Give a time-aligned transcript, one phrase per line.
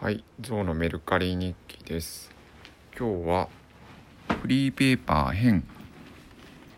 [0.00, 2.30] はい、ゾウのメルカリ日記です。
[2.96, 3.48] 今日は
[4.42, 5.64] フリーペーパー編、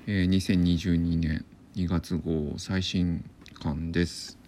[0.07, 1.45] えー2022年
[1.77, 3.23] 2月号最新
[3.63, 4.39] 刊です。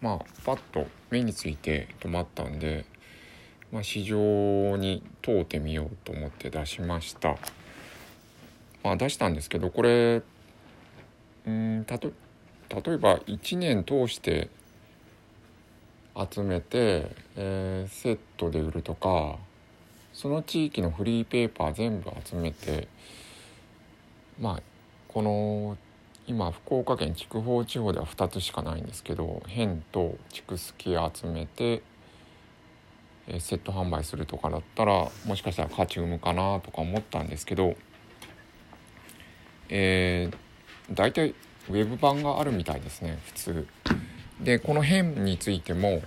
[0.00, 2.86] まあパッと目について止まったんで、
[3.70, 7.36] まあ、市場に通ってみようと思って出しました。
[8.82, 10.22] まあ出したんですけどこれ
[11.46, 12.10] うんたと
[12.70, 14.48] 例えば1年通して
[16.30, 19.36] 集めて、えーセットで売るとか
[20.12, 22.88] その地域のフリーペーパー全部集めて
[24.40, 24.62] まあ
[25.08, 25.76] この
[26.26, 31.82] 今福岡県筑豊地方では2つしかないんですけど変と筑助集めて、
[33.26, 37.74] えーセット販売するとかだったらもしかしたら価値生むかなとか思ったんですけど
[39.68, 41.34] えー、大体
[41.70, 43.66] ウェブ版があるみたいですね普通。
[44.40, 46.02] でこの編についても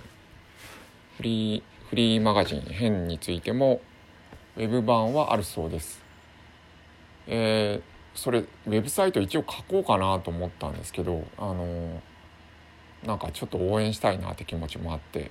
[1.16, 3.80] フリーフリーマガジン編についても
[4.56, 6.02] ウェブ版はあるそうです。
[7.26, 15.30] えーそれウェブサイト一応書こうかなと思ったんですけどあのーなんかちょっと応援したいなって気持ちもあって、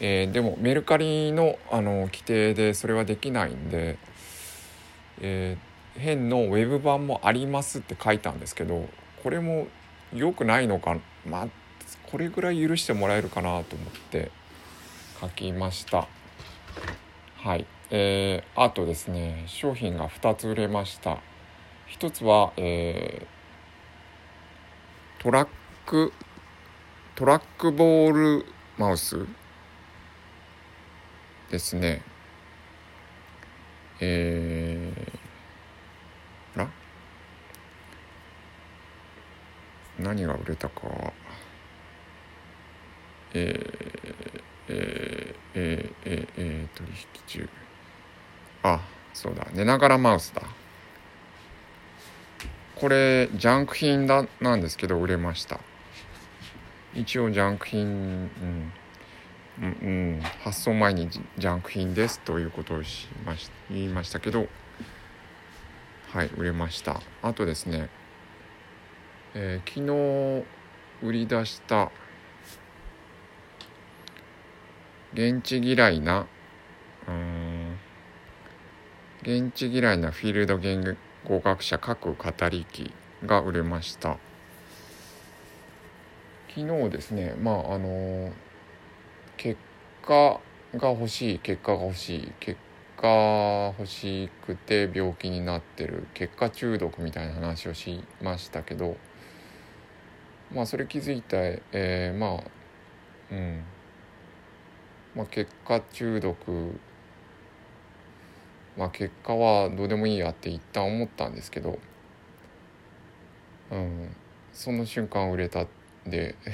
[0.00, 3.96] えーでもメルカリの、あの規定でそれはできないんで、
[5.20, 8.88] えー編のウェブ版もありますって書いたんですけど
[9.22, 9.68] これも
[10.12, 11.48] 良くないのかまあ
[12.10, 14.30] これぐらい許してもらえるかなと思って
[15.20, 16.06] 書きました。
[17.36, 17.66] はい。
[17.90, 21.18] えー、あとですね商品が2つ売れました。
[21.98, 23.34] 1つは、えー
[25.24, 25.48] トラッ
[25.86, 26.12] ク
[27.14, 29.26] トラックボールマウス
[31.50, 32.02] ですね。
[34.00, 36.68] えー、ら？
[39.98, 40.82] 何が売れたか。
[43.34, 44.14] えー、
[44.68, 46.96] えー、えー、えー、えー、取引
[47.26, 47.48] 中
[48.62, 48.80] あ
[49.12, 50.42] そうだ寝ながらマウスだ
[52.76, 55.60] これジャンク品だなんですけど売れました
[56.94, 58.72] 一応ジャンク品うん、
[59.60, 64.46] うん、発送前にジャンク品ですということをしまし言いましたけど
[66.12, 67.88] はい売れましたあとですね
[69.34, 70.44] えー昨日
[71.02, 71.90] 売り出した
[75.14, 76.26] 現地嫌いな
[77.06, 77.78] うん
[79.22, 82.92] 現地嫌いなフィールド言語学者各語り機
[83.24, 84.18] が売れました。
[86.48, 88.32] 昨日ですねまああの
[89.36, 89.58] 結
[90.02, 90.40] 果
[90.74, 92.58] が欲しい結果が欲しい結
[93.00, 98.96] 果欲しくて病気になってる結果中毒みたいな話をしましたけど
[100.52, 102.44] まあそれ気づいた、えーまあ
[103.30, 103.64] うん。
[105.14, 106.80] まあ結果中毒。
[108.76, 111.78] まあ結果はどうでもいいやって一旦思ったんですけど。
[113.70, 114.16] うん。
[114.52, 115.66] その瞬間売れた
[116.06, 116.34] で。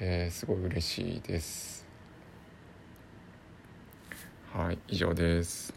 [0.00, 1.86] えーすごい嬉しいです。
[4.52, 5.74] はい以上です。